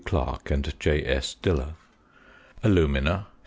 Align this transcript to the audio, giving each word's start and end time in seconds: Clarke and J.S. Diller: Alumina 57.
Clarke 0.03 0.49
and 0.49 0.73
J.S. 0.79 1.35
Diller: 1.43 1.75
Alumina 2.63 3.27
57. 3.29 3.31